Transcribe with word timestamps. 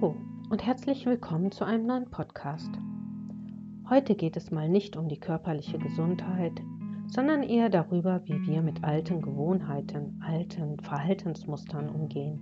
Hallo 0.00 0.16
und 0.48 0.64
herzlich 0.64 1.04
willkommen 1.04 1.52
zu 1.52 1.64
einem 1.64 1.86
neuen 1.86 2.10
Podcast. 2.10 2.70
Heute 3.90 4.14
geht 4.14 4.36
es 4.36 4.50
mal 4.50 4.66
nicht 4.68 4.96
um 4.96 5.08
die 5.08 5.20
körperliche 5.20 5.78
Gesundheit, 5.78 6.52
sondern 7.08 7.42
eher 7.42 7.68
darüber, 7.68 8.22
wie 8.24 8.40
wir 8.46 8.62
mit 8.62 8.82
alten 8.82 9.20
Gewohnheiten, 9.20 10.22
alten 10.24 10.80
Verhaltensmustern 10.80 11.90
umgehen. 11.90 12.40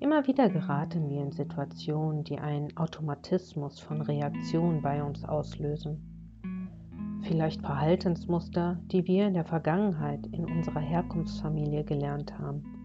Immer 0.00 0.26
wieder 0.26 0.48
geraten 0.48 1.08
wir 1.08 1.22
in 1.22 1.32
Situationen, 1.32 2.24
die 2.24 2.38
einen 2.38 2.76
Automatismus 2.76 3.78
von 3.78 4.00
Reaktionen 4.00 4.82
bei 4.82 5.04
uns 5.04 5.24
auslösen. 5.24 7.20
Vielleicht 7.22 7.60
Verhaltensmuster, 7.60 8.80
die 8.86 9.06
wir 9.06 9.28
in 9.28 9.34
der 9.34 9.44
Vergangenheit 9.44 10.26
in 10.28 10.44
unserer 10.44 10.80
Herkunftsfamilie 10.80 11.84
gelernt 11.84 12.36
haben. 12.36 12.79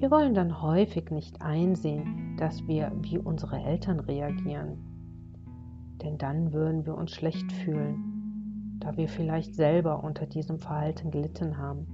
Wir 0.00 0.12
wollen 0.12 0.32
dann 0.32 0.62
häufig 0.62 1.10
nicht 1.10 1.42
einsehen, 1.42 2.36
dass 2.38 2.64
wir 2.68 2.92
wie 3.00 3.18
unsere 3.18 3.60
Eltern 3.60 3.98
reagieren. 3.98 4.78
Denn 6.00 6.18
dann 6.18 6.52
würden 6.52 6.86
wir 6.86 6.94
uns 6.94 7.10
schlecht 7.10 7.50
fühlen, 7.50 8.78
da 8.78 8.96
wir 8.96 9.08
vielleicht 9.08 9.56
selber 9.56 10.04
unter 10.04 10.26
diesem 10.26 10.60
Verhalten 10.60 11.10
gelitten 11.10 11.58
haben. 11.58 11.88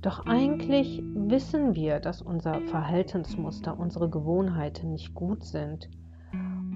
Doch 0.00 0.26
eigentlich 0.26 1.00
wissen 1.14 1.76
wir, 1.76 2.00
dass 2.00 2.20
unser 2.20 2.60
Verhaltensmuster, 2.62 3.78
unsere 3.78 4.10
Gewohnheiten 4.10 4.90
nicht 4.90 5.14
gut 5.14 5.44
sind 5.44 5.88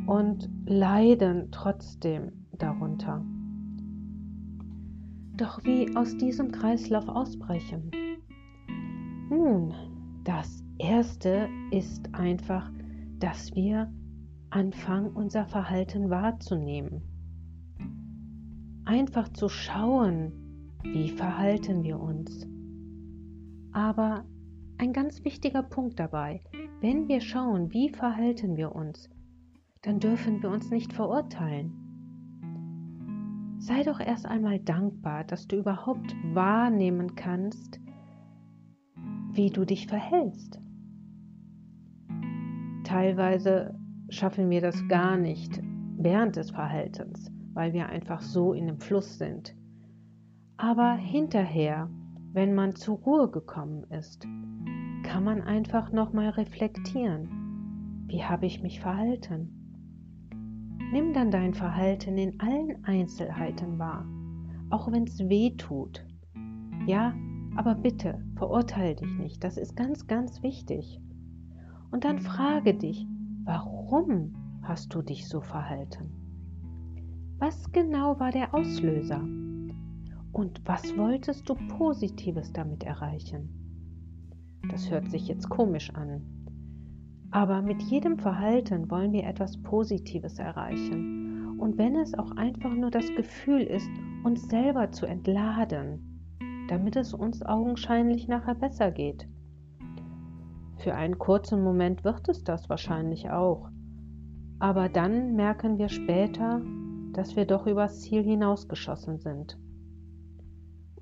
und 0.07 0.49
leiden 0.65 1.49
trotzdem 1.51 2.47
darunter. 2.53 3.25
Doch 5.37 5.65
wie 5.65 5.97
aus 5.97 6.17
diesem 6.17 6.53
Kreislauf 6.53 7.09
ausbrechen? 7.09 7.91
Nun, 9.29 9.75
das 10.23 10.63
Erste 10.79 11.49
ist 11.73 12.15
einfach, 12.15 12.71
dass 13.19 13.55
wir 13.57 13.93
anfangen, 14.51 15.11
unser 15.17 15.47
Verhalten 15.47 16.11
wahrzunehmen. 16.11 17.03
Einfach 18.85 19.29
zu 19.31 19.49
schauen, 19.49 20.33
wie 20.85 21.09
verhalten 21.09 21.83
wir 21.83 21.99
uns. 21.99 22.47
Aber 23.73 24.25
ein 24.79 24.93
ganz 24.93 25.25
wichtiger 25.25 25.65
Punkt 25.65 25.99
dabei, 25.99 26.41
wenn 26.81 27.09
wir 27.09 27.21
schauen, 27.21 27.73
wie 27.73 27.89
verhalten 27.89 28.57
wir 28.57 28.77
uns, 28.77 29.11
dann 29.83 29.99
dürfen 29.99 30.41
wir 30.41 30.51
uns 30.51 30.71
nicht 30.71 30.93
verurteilen. 30.93 31.73
Sei 33.59 33.83
doch 33.83 33.99
erst 33.99 34.27
einmal 34.27 34.61
dankbar, 34.61 35.25
dass 35.25 35.49
du 35.49 35.57
überhaupt 35.57 36.15
wahrnehmen 36.33 37.17
kannst, 37.17 37.81
wie 39.37 39.51
du 39.51 39.65
dich 39.65 39.87
verhältst. 39.87 40.61
Teilweise 42.85 43.79
schaffen 44.09 44.51
wir 44.51 44.61
das 44.61 44.87
gar 44.89 45.17
nicht 45.17 45.61
während 45.99 46.37
des 46.37 46.51
Verhaltens, 46.51 47.31
weil 47.53 47.73
wir 47.73 47.89
einfach 47.89 48.21
so 48.21 48.53
in 48.53 48.67
dem 48.67 48.79
Fluss 48.79 49.19
sind. 49.19 49.55
Aber 50.57 50.95
hinterher, 50.95 51.91
wenn 52.33 52.55
man 52.55 52.75
zur 52.75 52.99
Ruhe 52.99 53.31
gekommen 53.31 53.85
ist, 53.91 54.27
kann 55.03 55.25
man 55.25 55.43
einfach 55.43 55.93
nochmal 55.93 56.31
reflektieren. 56.31 58.05
Wie 58.07 58.23
habe 58.23 58.47
ich 58.47 58.63
mich 58.63 58.81
verhalten? 58.81 59.53
Nimm 60.93 61.13
dann 61.13 61.31
dein 61.31 61.55
Verhalten 61.55 62.17
in 62.17 62.39
allen 62.39 62.85
Einzelheiten 62.85 63.79
wahr, 63.79 64.07
auch 64.71 64.91
wenn 64.93 65.05
es 65.05 65.19
weh 65.29 65.57
tut. 65.57 66.07
Ja, 66.87 67.13
aber 67.57 67.75
bitte, 67.75 68.23
verurteile 68.37 68.95
dich 68.95 69.19
nicht. 69.19 69.43
Das 69.43 69.57
ist 69.57 69.77
ganz, 69.77 70.07
ganz 70.07 70.43
wichtig. 70.43 71.01
Und 71.91 72.05
dann 72.05 72.19
frage 72.19 72.75
dich, 72.75 73.07
warum 73.45 74.35
hast 74.63 74.93
du 74.95 75.03
dich 75.03 75.29
so 75.29 75.41
verhalten? 75.41 76.11
Was 77.39 77.71
genau 77.73 78.19
war 78.19 78.31
der 78.31 78.55
Auslöser? 78.55 79.21
Und 80.33 80.61
was 80.67 80.97
wolltest 80.97 81.49
du 81.49 81.55
Positives 81.55 82.53
damit 82.53 82.85
erreichen? 82.85 83.49
Das 84.71 84.91
hört 84.91 85.11
sich 85.11 85.29
jetzt 85.29 85.49
komisch 85.49 85.91
an. 85.95 86.23
Aber 87.31 87.63
mit 87.63 87.83
jedem 87.83 88.19
Verhalten 88.19 88.91
wollen 88.91 89.13
wir 89.13 89.25
etwas 89.25 89.61
Positives 89.63 90.39
erreichen. 90.39 91.57
Und 91.59 91.79
wenn 91.79 91.97
es 91.97 92.15
auch 92.15 92.33
einfach 92.33 92.75
nur 92.75 92.91
das 92.91 93.07
Gefühl 93.17 93.63
ist, 93.63 93.89
uns 94.25 94.49
selber 94.49 94.91
zu 94.91 95.07
entladen, 95.07 96.16
damit 96.69 96.97
es 96.97 97.15
uns 97.15 97.43
augenscheinlich 97.45 98.29
nachher 98.29 98.55
besser 98.55 98.91
geht. 98.91 99.29
Für 100.79 100.95
einen 100.95 101.19
kurzen 101.19 101.63
Moment 101.63 102.05
wird 102.05 102.29
es 102.29 102.45
das 102.45 102.69
wahrscheinlich 102.69 103.31
auch, 103.31 103.69
aber 104.59 104.89
dann 104.89 105.35
merken 105.35 105.79
wir 105.79 105.89
später, 105.89 106.63
dass 107.13 107.37
wir 107.37 107.47
doch 107.47 107.67
übers 107.67 108.01
Ziel 108.03 108.23
hinausgeschossen 108.23 109.19
sind. 109.19 109.59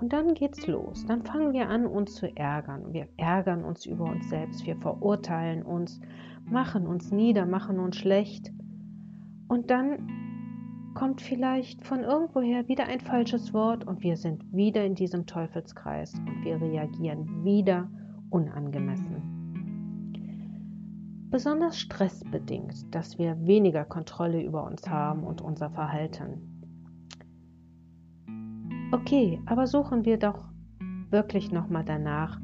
Und 0.00 0.12
dann 0.12 0.34
geht's 0.34 0.66
los. 0.66 1.06
Dann 1.06 1.22
fangen 1.22 1.52
wir 1.52 1.69
an, 1.69 1.86
uns 1.86 2.14
zu 2.14 2.26
ärgern. 2.36 2.92
Wir 2.92 3.08
ärgern 3.16 3.64
uns 3.64 3.86
über 3.86 4.04
uns 4.04 4.28
selbst. 4.28 4.66
Wir 4.66 4.76
verurteilen 4.76 5.62
uns, 5.62 6.00
machen 6.44 6.86
uns 6.86 7.12
nieder, 7.12 7.46
machen 7.46 7.78
uns 7.78 7.96
schlecht. 7.96 8.52
Und 9.48 9.70
dann 9.70 10.08
kommt 10.94 11.21
vielleicht 11.21 11.84
von 11.84 12.05
irgendwoher 12.05 12.69
wieder 12.69 12.87
ein 12.87 13.00
falsches 13.00 13.53
Wort 13.53 13.87
und 13.87 14.03
wir 14.03 14.16
sind 14.16 14.44
wieder 14.53 14.84
in 14.84 14.94
diesem 14.94 15.27
Teufelskreis 15.27 16.15
und 16.15 16.44
wir 16.44 16.60
reagieren 16.60 17.44
wieder 17.44 17.91
unangemessen. 18.31 19.34
Besonders 21.31 21.78
stressbedingt, 21.78 22.94
dass 22.94 23.19
wir 23.19 23.44
weniger 23.44 23.84
Kontrolle 23.84 24.41
über 24.41 24.65
uns 24.65 24.88
haben 24.88 25.25
und 25.25 25.41
unser 25.41 25.69
Verhalten. 25.71 26.62
Okay, 28.93 29.41
aber 29.47 29.66
suchen 29.66 30.05
wir 30.05 30.16
doch 30.16 30.44
wirklich 31.11 31.50
nochmal 31.50 31.84
danach, 31.84 32.41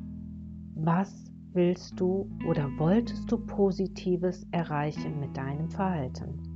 was 0.75 1.31
willst 1.53 2.01
du 2.01 2.29
oder 2.49 2.69
wolltest 2.79 3.31
du 3.31 3.39
Positives 3.39 4.45
erreichen 4.51 5.21
mit 5.21 5.37
deinem 5.37 5.71
Verhalten? 5.71 6.50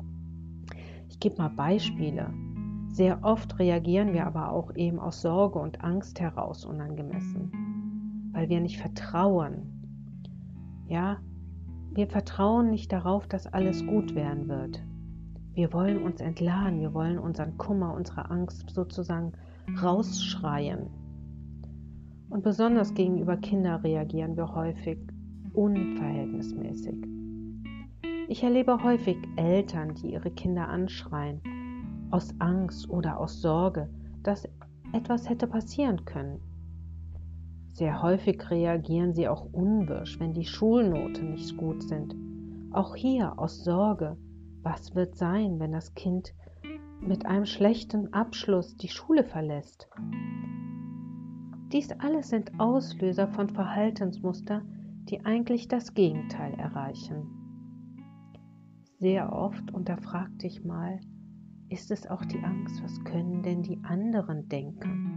Ich 1.14 1.20
gebe 1.20 1.38
mal 1.38 1.48
Beispiele. 1.48 2.34
Sehr 2.88 3.20
oft 3.22 3.60
reagieren 3.60 4.12
wir 4.12 4.26
aber 4.26 4.50
auch 4.50 4.74
eben 4.74 4.98
aus 4.98 5.22
Sorge 5.22 5.60
und 5.60 5.82
Angst 5.84 6.18
heraus 6.18 6.64
unangemessen, 6.64 8.30
weil 8.32 8.48
wir 8.48 8.60
nicht 8.60 8.80
vertrauen. 8.80 9.62
Ja, 10.88 11.18
wir 11.92 12.08
vertrauen 12.08 12.68
nicht 12.68 12.90
darauf, 12.92 13.28
dass 13.28 13.46
alles 13.46 13.86
gut 13.86 14.16
werden 14.16 14.48
wird. 14.48 14.82
Wir 15.52 15.72
wollen 15.72 16.02
uns 16.02 16.20
entladen, 16.20 16.80
wir 16.80 16.92
wollen 16.92 17.20
unseren 17.20 17.56
Kummer, 17.58 17.94
unsere 17.94 18.28
Angst 18.28 18.68
sozusagen 18.70 19.34
rausschreien. 19.80 20.88
Und 22.28 22.42
besonders 22.42 22.92
gegenüber 22.92 23.36
Kindern 23.36 23.82
reagieren 23.82 24.36
wir 24.36 24.52
häufig 24.52 24.98
unverhältnismäßig. 25.52 27.23
Ich 28.26 28.42
erlebe 28.42 28.82
häufig 28.82 29.18
Eltern, 29.36 29.94
die 29.96 30.12
ihre 30.12 30.30
Kinder 30.30 30.68
anschreien, 30.68 31.42
aus 32.10 32.34
Angst 32.38 32.88
oder 32.88 33.18
aus 33.20 33.42
Sorge, 33.42 33.90
dass 34.22 34.48
etwas 34.94 35.28
hätte 35.28 35.46
passieren 35.46 36.06
können. 36.06 36.40
Sehr 37.72 38.00
häufig 38.00 38.50
reagieren 38.50 39.12
sie 39.12 39.28
auch 39.28 39.52
unwirsch, 39.52 40.18
wenn 40.20 40.32
die 40.32 40.46
Schulnoten 40.46 41.32
nicht 41.32 41.54
gut 41.58 41.82
sind. 41.82 42.16
Auch 42.72 42.96
hier 42.96 43.38
aus 43.38 43.62
Sorge, 43.62 44.16
was 44.62 44.94
wird 44.94 45.16
sein, 45.16 45.60
wenn 45.60 45.72
das 45.72 45.94
Kind 45.94 46.32
mit 47.00 47.26
einem 47.26 47.44
schlechten 47.44 48.10
Abschluss 48.14 48.74
die 48.78 48.88
Schule 48.88 49.24
verlässt. 49.24 49.90
Dies 51.72 51.90
alles 51.98 52.30
sind 52.30 52.58
Auslöser 52.58 53.28
von 53.28 53.50
Verhaltensmuster, 53.50 54.62
die 55.10 55.26
eigentlich 55.26 55.68
das 55.68 55.92
Gegenteil 55.92 56.54
erreichen 56.54 57.43
sehr 59.04 59.30
oft, 59.34 59.70
und 59.74 59.90
da 59.90 59.98
frag 59.98 60.30
dich 60.38 60.64
mal, 60.64 60.98
ist 61.68 61.90
es 61.90 62.06
auch 62.06 62.24
die 62.24 62.42
Angst, 62.42 62.82
was 62.82 63.04
können 63.04 63.42
denn 63.42 63.62
die 63.62 63.78
anderen 63.84 64.48
denken? 64.48 65.10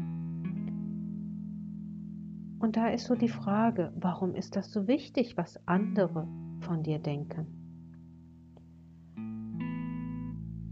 Und 2.60 2.76
da 2.76 2.90
ist 2.90 3.06
so 3.06 3.16
die 3.16 3.30
Frage, 3.30 3.94
warum 3.96 4.36
ist 4.36 4.58
das 4.58 4.74
so 4.74 4.90
wichtig, 4.90 5.38
was 5.38 5.66
andere 5.70 6.28
von 6.60 6.84
dir 6.84 7.00
denken? 7.00 7.48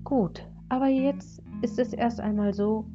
Gut, 0.04 0.46
aber 0.68 0.88
jetzt 0.88 1.42
ist 1.62 1.80
es 1.80 1.94
erst 1.94 2.20
einmal 2.20 2.54
so, 2.54 2.86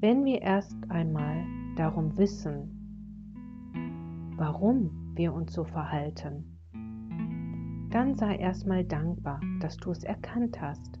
wenn 0.00 0.26
wir 0.26 0.42
erst 0.42 0.76
einmal 0.90 1.42
darum 1.76 2.18
wissen, 2.18 2.68
warum 4.36 5.14
wir 5.14 5.32
uns 5.32 5.54
so 5.54 5.64
verhalten, 5.64 6.51
dann 7.92 8.14
sei 8.16 8.36
erstmal 8.36 8.84
dankbar, 8.84 9.40
dass 9.60 9.76
du 9.76 9.90
es 9.90 10.02
erkannt 10.02 10.60
hast. 10.60 10.98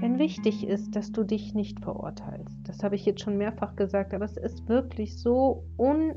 Denn 0.00 0.18
wichtig 0.18 0.66
ist, 0.66 0.96
dass 0.96 1.12
du 1.12 1.22
dich 1.22 1.54
nicht 1.54 1.80
verurteilst. 1.80 2.56
Das 2.64 2.82
habe 2.82 2.94
ich 2.96 3.04
jetzt 3.04 3.20
schon 3.20 3.36
mehrfach 3.36 3.76
gesagt, 3.76 4.14
aber 4.14 4.24
es 4.24 4.36
ist 4.36 4.68
wirklich 4.68 5.18
so 5.18 5.64
un 5.76 6.14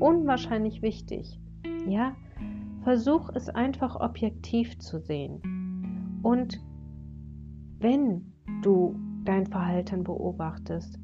unwahrscheinlich 0.00 0.82
wichtig, 0.82 1.40
Ja, 1.88 2.14
versuch 2.82 3.30
es 3.34 3.48
einfach 3.48 3.96
objektiv 3.96 4.78
zu 4.78 5.00
sehen. 5.00 5.40
Und 6.22 6.60
wenn 7.78 8.32
du 8.62 8.94
dein 9.24 9.46
Verhalten 9.46 10.04
beobachtest, 10.04 10.98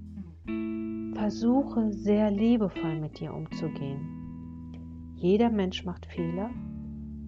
versuche 1.14 1.92
sehr 1.92 2.30
liebevoll 2.30 3.00
mit 3.00 3.18
dir 3.20 3.34
umzugehen. 3.34 5.14
Jeder 5.16 5.50
Mensch 5.50 5.84
macht 5.84 6.06
Fehler 6.06 6.50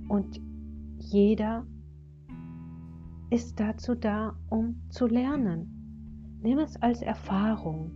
und 0.08 0.40
jeder 0.98 1.66
ist 3.30 3.58
dazu 3.58 3.94
da, 3.94 4.36
um 4.50 4.82
zu 4.90 5.06
lernen. 5.06 6.38
Nimm 6.42 6.58
es 6.58 6.80
als 6.82 7.02
Erfahrung. 7.02 7.92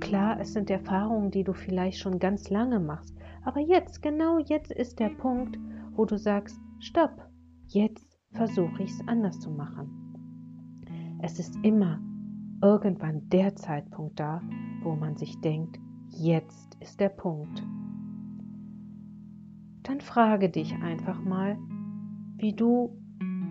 Klar, 0.00 0.40
es 0.40 0.52
sind 0.52 0.70
Erfahrungen, 0.70 1.30
die 1.30 1.44
du 1.44 1.52
vielleicht 1.52 1.98
schon 1.98 2.18
ganz 2.18 2.50
lange 2.50 2.80
machst, 2.80 3.16
aber 3.42 3.60
jetzt, 3.60 4.02
genau 4.02 4.38
jetzt 4.38 4.72
ist 4.72 4.98
der 4.98 5.10
Punkt, 5.10 5.58
wo 5.92 6.04
du 6.04 6.16
sagst, 6.16 6.58
stopp, 6.78 7.28
jetzt 7.68 8.18
versuche 8.32 8.82
ich 8.82 8.90
es 8.90 9.08
anders 9.08 9.38
zu 9.40 9.50
machen. 9.50 10.04
Es 11.22 11.38
ist 11.38 11.56
immer 11.62 12.00
irgendwann 12.62 13.28
der 13.28 13.54
Zeitpunkt 13.56 14.18
da, 14.18 14.42
wo 14.82 14.94
man 14.94 15.16
sich 15.16 15.40
denkt, 15.40 15.78
jetzt 16.08 16.76
ist 16.80 17.00
der 17.00 17.10
Punkt. 17.10 17.62
Dann 19.84 20.00
frage 20.00 20.48
dich 20.48 20.74
einfach 20.82 21.22
mal, 21.22 21.58
wie 22.38 22.54
du 22.54 22.96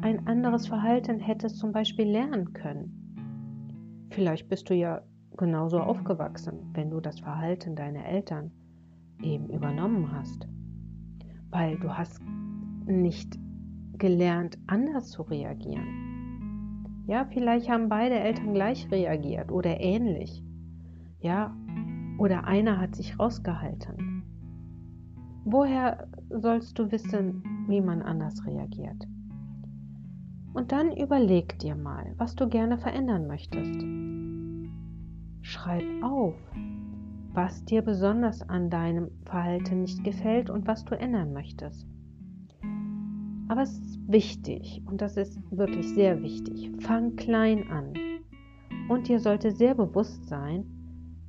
ein 0.01 0.27
anderes 0.27 0.67
Verhalten 0.67 1.19
hättest 1.19 1.57
zum 1.57 1.71
Beispiel 1.71 2.07
lernen 2.07 2.53
können. 2.53 4.07
Vielleicht 4.09 4.49
bist 4.49 4.69
du 4.69 4.73
ja 4.73 5.03
genauso 5.37 5.79
aufgewachsen, 5.79 6.71
wenn 6.73 6.89
du 6.89 6.99
das 6.99 7.19
Verhalten 7.19 7.75
deiner 7.75 8.05
Eltern 8.05 8.51
eben 9.21 9.47
übernommen 9.49 10.11
hast, 10.11 10.47
weil 11.51 11.77
du 11.77 11.95
hast 11.95 12.19
nicht 12.85 13.37
gelernt, 13.99 14.57
anders 14.65 15.11
zu 15.11 15.21
reagieren. 15.21 17.05
Ja, 17.05 17.25
vielleicht 17.25 17.69
haben 17.69 17.89
beide 17.89 18.15
Eltern 18.15 18.55
gleich 18.55 18.89
reagiert 18.89 19.51
oder 19.51 19.79
ähnlich. 19.79 20.43
Ja, 21.19 21.55
oder 22.17 22.45
einer 22.45 22.79
hat 22.79 22.95
sich 22.95 23.19
rausgehalten. 23.19 24.23
Woher 25.45 26.07
sollst 26.39 26.77
du 26.79 26.91
wissen, 26.91 27.43
wie 27.67 27.81
man 27.81 28.01
anders 28.01 28.45
reagiert? 28.45 29.07
Und 30.53 30.71
dann 30.71 30.95
überleg 30.95 31.57
dir 31.59 31.75
mal, 31.75 32.13
was 32.17 32.35
du 32.35 32.47
gerne 32.47 32.77
verändern 32.77 33.27
möchtest. 33.27 33.83
Schreib 35.41 35.83
auf, 36.03 36.35
was 37.33 37.65
dir 37.65 37.81
besonders 37.81 38.47
an 38.47 38.69
deinem 38.69 39.09
Verhalten 39.25 39.81
nicht 39.81 40.03
gefällt 40.03 40.49
und 40.49 40.67
was 40.67 40.85
du 40.85 40.97
ändern 40.97 41.33
möchtest. 41.33 41.87
Aber 43.47 43.63
es 43.63 43.77
ist 43.77 43.99
wichtig 44.07 44.81
und 44.85 45.01
das 45.01 45.17
ist 45.17 45.39
wirklich 45.51 45.89
sehr 45.89 46.21
wichtig. 46.21 46.71
Fang 46.79 47.15
klein 47.15 47.69
an. 47.69 47.93
Und 48.89 49.07
dir 49.07 49.19
sollte 49.19 49.51
sehr 49.51 49.75
bewusst 49.75 50.27
sein, 50.27 50.65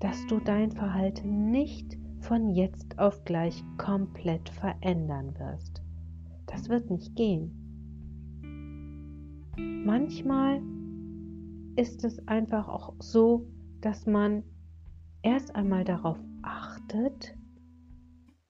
dass 0.00 0.26
du 0.26 0.38
dein 0.38 0.70
Verhalten 0.70 1.50
nicht 1.50 1.96
von 2.24 2.48
jetzt 2.50 2.98
auf 2.98 3.24
gleich 3.24 3.62
komplett 3.76 4.48
verändern 4.48 5.38
wirst. 5.38 5.82
Das 6.46 6.68
wird 6.68 6.90
nicht 6.90 7.14
gehen. 7.16 7.60
Manchmal 9.84 10.62
ist 11.76 12.04
es 12.04 12.26
einfach 12.26 12.68
auch 12.68 12.94
so, 12.98 13.46
dass 13.80 14.06
man 14.06 14.42
erst 15.22 15.54
einmal 15.54 15.84
darauf 15.84 16.18
achtet, 16.42 17.36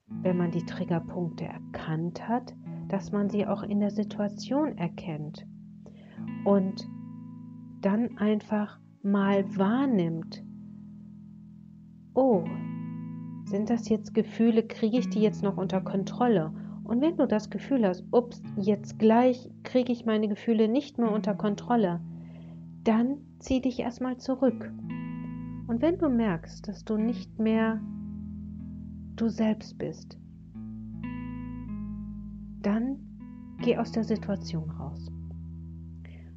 wenn 0.07 0.37
man 0.37 0.53
die 0.53 0.65
Triggerpunkte 0.65 1.45
erkannt 1.45 2.29
hat, 2.29 2.55
dass 2.89 3.11
man 3.11 3.29
sie 3.29 3.47
auch 3.47 3.65
in 3.65 3.81
der 3.81 3.91
Situation 3.91 4.79
erkennt 4.79 5.47
und 6.45 6.89
dann 7.81 8.17
einfach 8.19 8.79
mal 9.03 9.45
wahrnimmt, 9.57 10.45
oh, 12.15 12.45
sind 13.55 13.71
das 13.71 13.89
jetzt 13.89 14.15
Gefühle, 14.15 14.65
kriege 14.65 14.99
ich 14.99 15.11
die 15.11 15.21
jetzt 15.21 15.45
noch 15.45 15.57
unter 15.57 15.81
Kontrolle? 15.81 16.53
Und 16.83 17.01
wenn 17.01 17.17
du 17.17 17.25
das 17.25 17.51
Gefühl 17.51 17.87
hast, 17.87 18.05
ups, 18.11 18.43
jetzt 18.57 18.99
gleich 18.99 19.49
kriege 19.63 19.93
ich 19.93 20.05
meine 20.05 20.27
Gefühle 20.27 20.67
nicht 20.67 20.99
mehr 20.99 21.13
unter 21.13 21.35
Kontrolle, 21.35 22.01
dann 22.83 23.19
zieh 23.39 23.61
dich 23.61 23.79
erstmal 23.79 24.17
zurück. 24.17 24.73
Und 25.69 25.83
wenn 25.83 25.99
du 25.99 26.09
merkst, 26.09 26.67
dass 26.67 26.85
du 26.85 26.97
nicht 26.97 27.39
mehr 27.39 27.81
du 29.15 29.29
selbst 29.29 29.79
bist, 29.79 30.19
dann 32.61 32.99
geh 33.63 33.79
aus 33.79 33.93
der 33.93 34.03
Situation 34.03 34.69
raus. 34.69 35.13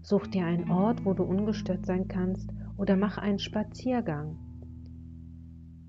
Such 0.03 0.27
dir 0.27 0.45
einen 0.45 0.69
Ort, 0.69 1.03
wo 1.03 1.15
du 1.15 1.23
ungestört 1.23 1.83
sein 1.83 2.07
kannst 2.07 2.51
oder 2.77 2.95
mach 2.95 3.17
einen 3.17 3.39
Spaziergang. 3.39 4.37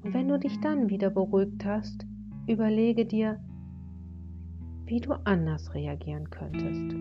Und 0.02 0.14
wenn 0.14 0.28
du 0.28 0.38
dich 0.38 0.60
dann 0.60 0.88
wieder 0.88 1.10
beruhigt 1.10 1.64
hast, 1.64 2.06
überlege 2.46 3.04
dir, 3.04 3.40
wie 4.86 5.00
du 5.00 5.12
anders 5.24 5.74
reagieren 5.74 6.30
könntest. 6.30 6.94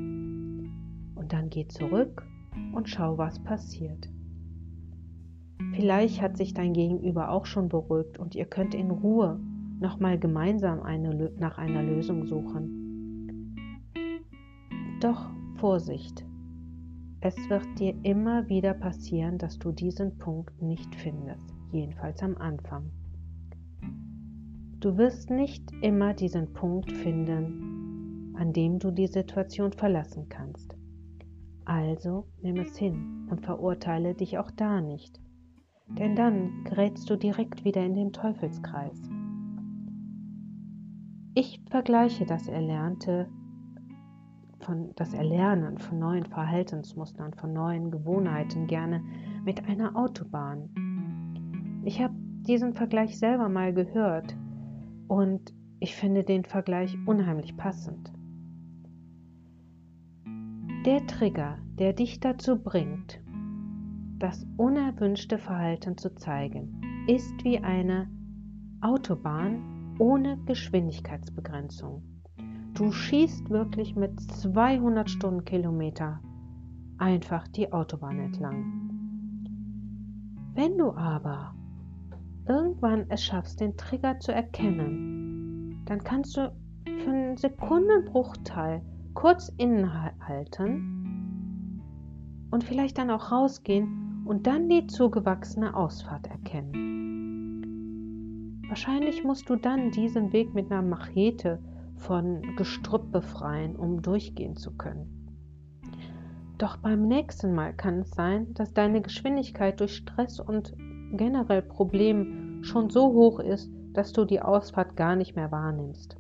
Und 1.16 1.34
dann 1.34 1.50
geh 1.50 1.68
zurück 1.68 2.26
und 2.74 2.90
schau, 2.90 3.18
was 3.18 3.42
passiert. 3.44 4.10
Vielleicht 5.74 6.22
hat 6.22 6.38
sich 6.38 6.54
dein 6.54 6.74
Gegenüber 6.74 7.32
auch 7.32 7.46
schon 7.46 7.70
beruhigt 7.70 8.20
und 8.20 8.36
ihr 8.36 8.46
könnt 8.46 8.76
in 8.76 8.92
Ruhe 8.92 9.40
nochmal 9.80 10.20
gemeinsam 10.20 10.82
eine, 10.82 11.32
nach 11.40 11.58
einer 11.58 11.84
Lösung 11.84 12.26
suchen. 12.26 13.56
Doch 15.02 15.30
Vorsicht, 15.56 16.26
es 17.22 17.36
wird 17.50 17.68
dir 17.80 17.96
immer 18.04 18.48
wieder 18.50 18.74
passieren, 18.74 19.38
dass 19.38 19.58
du 19.60 19.72
diesen 19.72 20.18
Punkt 20.18 20.62
nicht 20.62 20.94
findest, 20.96 21.54
jedenfalls 21.72 22.22
am 22.22 22.38
Anfang. 22.38 22.92
Du 24.80 24.98
wirst 24.98 25.30
nicht 25.30 25.72
immer 25.82 26.14
diesen 26.14 26.54
Punkt 26.54 26.92
finden, 26.92 28.34
an 28.38 28.54
dem 28.54 28.78
du 28.78 28.92
die 28.92 29.08
Situation 29.08 29.72
verlassen 29.72 30.30
kannst. 30.30 30.76
Also 31.66 32.28
nimm 32.42 32.58
es 32.58 32.78
hin 32.78 33.28
und 33.30 33.42
verurteile 33.42 34.14
dich 34.14 34.38
auch 34.38 34.52
da 34.52 34.80
nicht, 34.80 35.20
denn 35.88 36.16
dann 36.16 36.64
gerätst 36.64 37.10
du 37.10 37.16
direkt 37.16 37.66
wieder 37.66 37.84
in 37.84 37.96
den 37.96 38.14
Teufelskreis. 38.14 39.02
Ich 41.34 41.62
vergleiche 41.70 42.26
das 42.26 42.48
Erlernte 42.48 43.28
von 44.60 44.94
das 44.96 45.14
Erlernen 45.14 45.78
von 45.78 46.00
neuen 46.00 46.26
Verhaltensmustern, 46.26 47.34
von 47.34 47.54
neuen 47.54 47.92
Gewohnheiten 47.92 48.68
gerne 48.68 49.04
mit 49.44 49.68
einer 49.68 49.96
Autobahn. 49.96 50.70
Ich 51.88 52.02
habe 52.02 52.14
diesen 52.42 52.74
Vergleich 52.74 53.18
selber 53.18 53.48
mal 53.48 53.74
gehört 53.74 54.36
und 55.08 55.54
ich 55.80 55.96
finde 55.96 56.26
den 56.26 56.44
Vergleich 56.44 56.98
unheimlich 57.06 57.56
passend. 57.56 58.12
Der 60.86 61.08
Trigger, 61.08 61.60
der 61.80 61.94
dich 61.94 62.20
dazu 62.20 62.62
bringt, 62.62 63.22
das 64.20 64.46
unerwünschte 64.58 65.38
Verhalten 65.38 65.98
zu 65.98 66.14
zeigen, 66.14 66.82
ist 67.08 67.46
wie 67.46 67.60
eine 67.60 68.10
Autobahn 68.82 69.96
ohne 69.98 70.38
Geschwindigkeitsbegrenzung. 70.46 72.04
Du 72.74 72.92
schießt 72.92 73.50
wirklich 73.50 73.96
mit 73.96 74.20
200 74.20 75.10
Stundenkilometer 75.10 76.20
einfach 76.98 77.48
die 77.48 77.72
Autobahn 77.72 78.20
entlang. 78.20 78.90
Wenn 80.54 80.78
du 80.78 80.92
aber 80.92 81.54
irgendwann 82.48 83.06
es 83.10 83.24
schaffst, 83.24 83.60
den 83.60 83.78
Trigger 83.78 84.20
zu 84.20 84.32
erkennen, 84.32 85.82
dann 85.86 86.04
kannst 86.04 86.38
du 86.38 86.52
für 86.86 87.10
einen 87.10 87.38
Sekundenbruchteil 87.38 88.82
kurz 89.14 89.52
innehalten 89.58 90.94
und 92.52 92.64
vielleicht 92.64 92.98
dann 92.98 93.12
auch 93.12 93.32
rausgehen 93.32 94.24
und 94.26 94.48
dann 94.48 94.70
die 94.70 94.88
zugewachsene 94.88 95.76
Ausfahrt 95.76 96.28
erkennen. 96.28 96.88
Wahrscheinlich 98.68 99.24
musst 99.24 99.50
du 99.50 99.56
dann 99.56 99.92
diesen 99.92 100.34
Weg 100.34 100.54
mit 100.54 100.72
einer 100.72 100.82
Machete 100.82 101.60
von 101.96 102.42
Gestrüpp 102.58 103.12
befreien, 103.12 103.76
um 103.76 104.02
durchgehen 104.02 104.56
zu 104.56 104.76
können. 104.76 105.18
Doch 106.58 106.78
beim 106.78 107.08
nächsten 107.08 107.54
Mal 107.54 107.74
kann 107.74 108.00
es 108.00 108.12
sein, 108.12 108.54
dass 108.54 108.74
deine 108.74 109.02
Geschwindigkeit 109.02 109.80
durch 109.80 109.96
Stress 109.96 110.40
und 110.40 110.76
generell 111.12 111.62
Problemen 111.62 112.64
schon 112.64 112.90
so 112.90 113.14
hoch 113.14 113.40
ist, 113.40 113.72
dass 113.94 114.14
du 114.14 114.26
die 114.26 114.42
Ausfahrt 114.42 114.96
gar 114.96 115.16
nicht 115.16 115.36
mehr 115.36 115.52
wahrnimmst. 115.52 116.18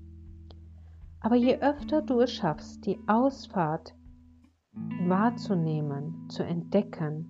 Aber 1.19 1.35
je 1.35 1.59
öfter 1.59 2.01
du 2.01 2.21
es 2.21 2.31
schaffst, 2.31 2.85
die 2.85 2.99
Ausfahrt 3.07 3.95
wahrzunehmen, 5.07 6.29
zu 6.29 6.43
entdecken 6.43 7.27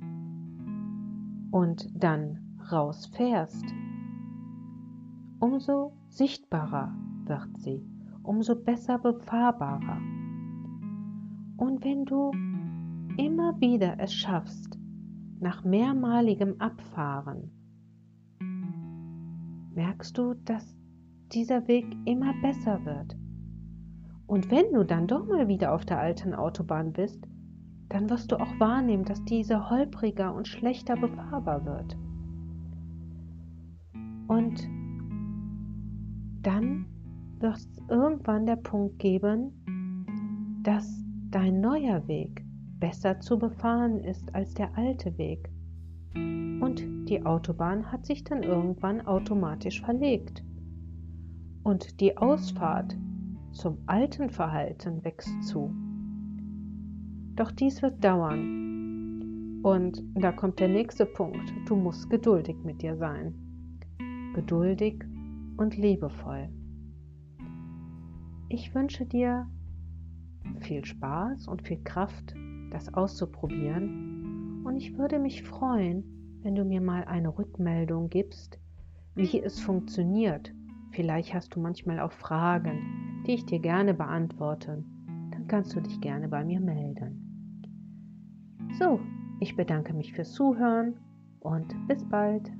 und 1.51 1.89
dann 1.93 2.57
rausfährst, 2.71 3.65
umso 5.39 5.93
sichtbarer 6.09 6.93
wird 7.25 7.57
sie 7.57 7.85
umso 8.27 8.55
besser 8.55 8.99
befahrbarer. 8.99 10.01
Und 11.57 11.83
wenn 11.83 12.05
du 12.05 12.31
immer 13.17 13.59
wieder 13.59 13.99
es 13.99 14.13
schaffst, 14.13 14.76
nach 15.39 15.63
mehrmaligem 15.63 16.59
Abfahren, 16.59 17.51
merkst 19.73 20.17
du, 20.17 20.33
dass 20.33 20.75
dieser 21.31 21.67
Weg 21.67 21.85
immer 22.05 22.33
besser 22.41 22.83
wird. 22.85 23.15
Und 24.25 24.49
wenn 24.51 24.73
du 24.73 24.83
dann 24.83 25.07
doch 25.07 25.25
mal 25.27 25.47
wieder 25.47 25.73
auf 25.73 25.85
der 25.85 25.99
alten 25.99 26.33
Autobahn 26.33 26.93
bist, 26.93 27.27
dann 27.89 28.09
wirst 28.09 28.31
du 28.31 28.37
auch 28.37 28.59
wahrnehmen, 28.59 29.05
dass 29.05 29.23
diese 29.25 29.69
holpriger 29.69 30.33
und 30.33 30.47
schlechter 30.47 30.97
befahrbar 30.97 31.65
wird. 31.65 31.95
Und 34.27 34.67
dann 36.41 36.85
wird 37.39 37.55
es 37.55 37.69
irgendwann 37.89 38.45
der 38.45 38.57
Punkt 38.57 38.99
geben, 38.99 39.53
dass 40.63 41.03
dein 41.29 41.61
neuer 41.61 42.07
Weg 42.07 42.46
besser 42.79 43.19
zu 43.19 43.37
befahren 43.37 43.99
ist 43.99 44.33
als 44.35 44.53
der 44.53 44.77
alte 44.77 45.17
Weg. 45.17 45.49
Und 46.15 47.07
die 47.09 47.25
Autobahn 47.25 47.91
hat 47.91 48.05
sich 48.05 48.23
dann 48.23 48.43
irgendwann 48.43 49.01
automatisch 49.01 49.81
verlegt. 49.81 50.43
Und 51.63 51.99
die 51.99 52.17
Ausfahrt 52.17 52.97
zum 53.51 53.77
alten 53.85 54.29
Verhalten 54.29 55.03
wächst 55.03 55.43
zu. 55.43 55.73
Doch 57.35 57.51
dies 57.51 57.81
wird 57.81 58.03
dauern. 58.03 59.61
Und 59.63 60.03
da 60.15 60.31
kommt 60.31 60.59
der 60.59 60.69
nächste 60.69 61.05
Punkt. 61.05 61.53
Du 61.67 61.75
musst 61.75 62.09
geduldig 62.09 62.55
mit 62.63 62.81
dir 62.81 62.95
sein. 62.97 63.33
Geduldig 64.33 65.03
und 65.57 65.77
liebevoll. 65.77 66.49
Ich 68.49 68.73
wünsche 68.73 69.05
dir 69.05 69.47
viel 70.59 70.85
Spaß 70.85 71.47
und 71.47 71.61
viel 71.61 71.83
Kraft, 71.83 72.33
das 72.77 72.93
auszuprobieren. 72.93 74.61
Und 74.63 74.77
ich 74.77 74.97
würde 74.97 75.19
mich 75.19 75.43
freuen, 75.43 76.03
wenn 76.43 76.55
du 76.55 76.63
mir 76.63 76.81
mal 76.81 77.03
eine 77.05 77.35
Rückmeldung 77.35 78.09
gibst, 78.09 78.59
wie 79.15 79.41
es 79.41 79.59
funktioniert. 79.59 80.53
Vielleicht 80.91 81.33
hast 81.33 81.55
du 81.55 81.59
manchmal 81.59 81.99
auch 81.99 82.11
Fragen, 82.11 83.23
die 83.25 83.33
ich 83.33 83.45
dir 83.45 83.59
gerne 83.59 83.93
beantworte. 83.93 84.83
Dann 85.31 85.47
kannst 85.47 85.75
du 85.75 85.81
dich 85.81 85.99
gerne 86.01 86.27
bei 86.27 86.45
mir 86.45 86.59
melden. 86.59 87.23
So, 88.77 88.99
ich 89.39 89.55
bedanke 89.55 89.93
mich 89.93 90.13
fürs 90.13 90.33
Zuhören 90.33 90.99
und 91.39 91.73
bis 91.87 92.03
bald. 92.05 92.51